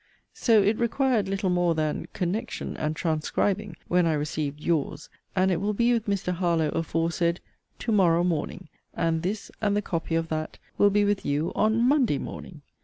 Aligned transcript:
So 0.33 0.63
it 0.63 0.79
required 0.79 1.27
little 1.29 1.51
more 1.51 1.75
than 1.75 2.07
'connection' 2.11 2.75
and 2.75 2.95
'transcribing,' 2.95 3.75
when 3.87 4.07
I 4.07 4.13
received 4.13 4.59
'your's'; 4.59 5.09
and 5.35 5.51
it 5.51 5.61
will 5.61 5.75
be 5.75 5.93
with 5.93 6.07
Mr. 6.07 6.33
Harlowe 6.33 6.69
aforesaid, 6.71 7.39
'to 7.77 7.91
morrow 7.91 8.23
morning'; 8.23 8.67
and 8.95 9.21
this, 9.21 9.51
and 9.61 9.77
the 9.77 9.81
copy 9.83 10.15
of 10.15 10.29
that, 10.29 10.57
will 10.79 10.89
be 10.89 11.05
with 11.05 11.23
you 11.23 11.51
on 11.53 11.87
'Monday 11.87 12.17
morning.' 12.17 12.63